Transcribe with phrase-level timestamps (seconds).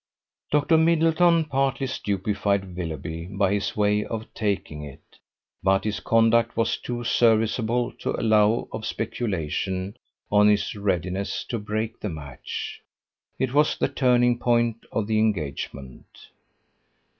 [0.49, 0.79] Dr.
[0.79, 5.19] Middleton partly stupefied Willoughby by his way of taking it,
[5.61, 9.95] but his conduct was too serviceable to allow of speculation
[10.31, 12.81] on his readiness to break the match.
[13.37, 16.07] It was the turning point of the engagement.